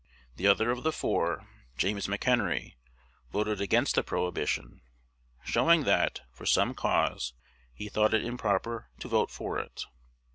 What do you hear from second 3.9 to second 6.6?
the prohibition, showing that, for